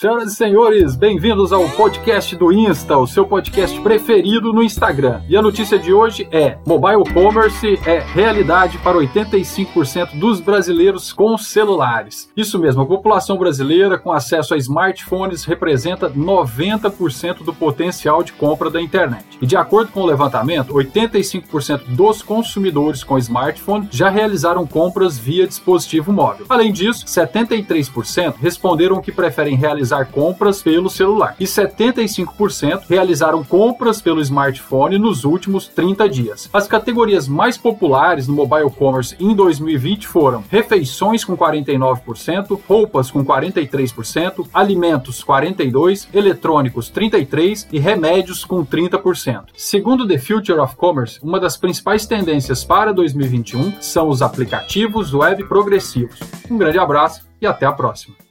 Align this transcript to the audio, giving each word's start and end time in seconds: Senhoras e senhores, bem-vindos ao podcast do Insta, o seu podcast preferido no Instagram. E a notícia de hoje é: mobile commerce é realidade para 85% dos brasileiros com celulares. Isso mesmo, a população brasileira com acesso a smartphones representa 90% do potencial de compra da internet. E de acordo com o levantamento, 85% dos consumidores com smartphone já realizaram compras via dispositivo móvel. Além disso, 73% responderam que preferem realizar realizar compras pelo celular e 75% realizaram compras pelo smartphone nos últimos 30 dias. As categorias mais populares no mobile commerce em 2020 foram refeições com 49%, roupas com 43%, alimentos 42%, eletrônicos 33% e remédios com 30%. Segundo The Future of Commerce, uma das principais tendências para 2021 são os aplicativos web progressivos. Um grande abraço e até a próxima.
Senhoras 0.00 0.32
e 0.32 0.34
senhores, 0.34 0.96
bem-vindos 0.96 1.52
ao 1.52 1.68
podcast 1.72 2.34
do 2.34 2.50
Insta, 2.50 2.96
o 2.96 3.06
seu 3.06 3.26
podcast 3.26 3.78
preferido 3.82 4.50
no 4.50 4.62
Instagram. 4.62 5.20
E 5.28 5.36
a 5.36 5.42
notícia 5.42 5.78
de 5.78 5.92
hoje 5.92 6.26
é: 6.32 6.56
mobile 6.66 7.04
commerce 7.12 7.78
é 7.84 7.98
realidade 7.98 8.78
para 8.78 8.96
85% 8.96 10.18
dos 10.18 10.40
brasileiros 10.40 11.12
com 11.12 11.36
celulares. 11.36 12.30
Isso 12.34 12.58
mesmo, 12.58 12.80
a 12.80 12.86
população 12.86 13.36
brasileira 13.36 13.98
com 13.98 14.10
acesso 14.10 14.54
a 14.54 14.56
smartphones 14.56 15.44
representa 15.44 16.08
90% 16.08 17.44
do 17.44 17.52
potencial 17.52 18.22
de 18.22 18.32
compra 18.32 18.70
da 18.70 18.80
internet. 18.80 19.26
E 19.38 19.46
de 19.46 19.54
acordo 19.54 19.92
com 19.92 20.00
o 20.00 20.06
levantamento, 20.06 20.72
85% 20.72 21.88
dos 21.88 22.22
consumidores 22.22 23.04
com 23.04 23.18
smartphone 23.18 23.86
já 23.90 24.08
realizaram 24.08 24.66
compras 24.66 25.18
via 25.18 25.46
dispositivo 25.46 26.10
móvel. 26.10 26.46
Além 26.48 26.72
disso, 26.72 27.04
73% 27.04 28.36
responderam 28.40 29.02
que 29.02 29.12
preferem 29.12 29.56
realizar 29.56 29.89
realizar 29.90 30.06
compras 30.06 30.62
pelo 30.62 30.88
celular 30.88 31.34
e 31.38 31.44
75% 31.44 32.82
realizaram 32.88 33.42
compras 33.42 34.00
pelo 34.00 34.20
smartphone 34.20 34.98
nos 34.98 35.24
últimos 35.24 35.66
30 35.68 36.08
dias. 36.08 36.48
As 36.52 36.66
categorias 36.66 37.26
mais 37.26 37.58
populares 37.58 38.28
no 38.28 38.34
mobile 38.34 38.70
commerce 38.70 39.16
em 39.18 39.34
2020 39.34 40.06
foram 40.06 40.44
refeições 40.48 41.24
com 41.24 41.36
49%, 41.36 42.60
roupas 42.66 43.10
com 43.10 43.24
43%, 43.24 44.46
alimentos 44.52 45.24
42%, 45.24 46.08
eletrônicos 46.14 46.90
33% 46.90 47.68
e 47.72 47.78
remédios 47.78 48.44
com 48.44 48.64
30%. 48.64 49.46
Segundo 49.56 50.06
The 50.06 50.18
Future 50.18 50.60
of 50.60 50.76
Commerce, 50.76 51.18
uma 51.22 51.40
das 51.40 51.56
principais 51.56 52.06
tendências 52.06 52.64
para 52.64 52.92
2021 52.92 53.80
são 53.80 54.08
os 54.08 54.22
aplicativos 54.22 55.12
web 55.12 55.44
progressivos. 55.44 56.20
Um 56.50 56.58
grande 56.58 56.78
abraço 56.78 57.28
e 57.40 57.46
até 57.46 57.66
a 57.66 57.72
próxima. 57.72 58.29